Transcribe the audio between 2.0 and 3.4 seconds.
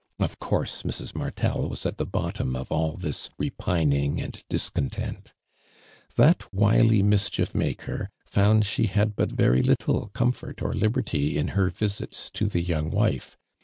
bottom of all this